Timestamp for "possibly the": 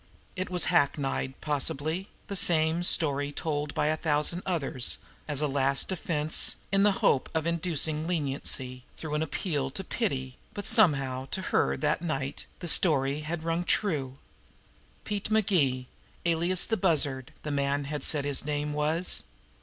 1.41-2.35